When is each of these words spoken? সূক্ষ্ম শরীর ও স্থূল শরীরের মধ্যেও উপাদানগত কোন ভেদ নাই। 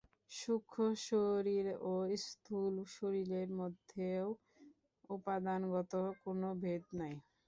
সূক্ষ্ম 0.31 0.77
শরীর 1.05 1.65
ও 1.85 1.93
স্থূল 2.23 2.75
শরীরের 2.95 3.49
মধ্যেও 3.59 4.25
উপাদানগত 5.09 5.93
কোন 6.21 6.41
ভেদ 6.61 6.83
নাই। 6.99 7.15